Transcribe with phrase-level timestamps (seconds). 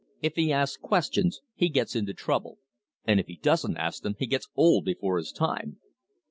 [0.19, 2.57] If he asks questions he gets into trouble,
[3.05, 5.77] and if he doesn't ask them he gets old before his time.